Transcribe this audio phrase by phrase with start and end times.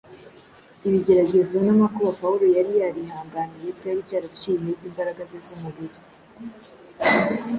[0.87, 5.97] Ibigeragezo n’amakuba Pawulo yari yarihanganiye byari byaraciye intege imbaraga ze z’umubiri